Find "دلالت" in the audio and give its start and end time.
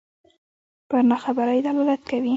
1.67-2.01